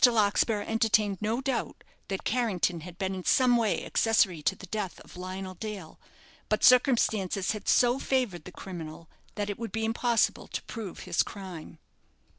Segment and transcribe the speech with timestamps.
[0.03, 4.99] Larkspur entertained no doubt that Carrington had been in some way accessory to the death
[5.01, 5.99] of Lionel Dale,
[6.49, 11.21] but circumstances had so favoured the criminal that it would be impossible to prove his
[11.21, 11.77] crime.